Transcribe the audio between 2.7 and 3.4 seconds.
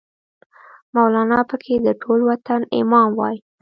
امام وای